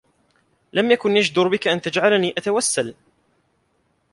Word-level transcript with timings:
لم 0.73 0.91
يكن 0.91 1.17
يجدر 1.17 1.47
بك 1.47 1.67
أن 1.67 1.81
تجعلني 1.81 2.33
أتوسل. 2.37 2.95